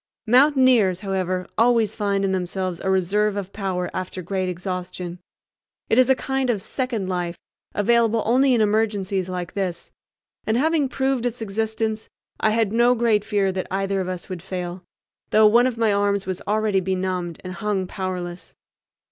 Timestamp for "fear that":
13.23-13.67